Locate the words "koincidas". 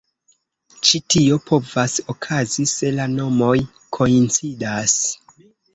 3.99-5.03